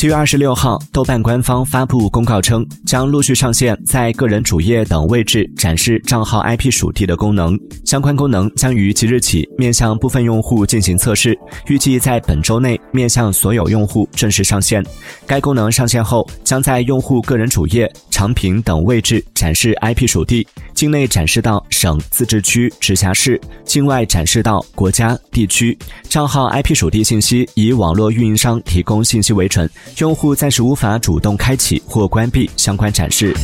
[0.00, 7.54] 七月二十六号，豆瓣官方发布公告称，将陆续上线在个人主页等位置展示账号 IP 属地的功能。
[7.84, 14.82] 相关功能将于即日起面向部分用户进行测试，预计在本周内面向所有用户正式上线。
[15.26, 20.48] 该功能上线后，将在用户个人主页、长屏等位置展示 IP 属地，
[20.80, 25.78] 境内展示到省、自治区、直辖市，境外展示到国家、地区。
[26.04, 29.68] 账号 IP 属地信息以网络运营商提供信息为准。
[29.98, 33.34] 用户暂时无法主动开启或关闭相关展示。